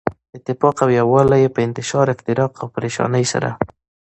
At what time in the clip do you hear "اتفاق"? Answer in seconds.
0.37-0.75